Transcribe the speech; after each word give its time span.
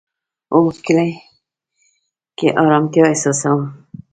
هو، 0.53 0.61
کلی 0.85 1.09
کی 2.37 2.47
ارامتیا 2.63 3.03
احساسوم 3.07 3.61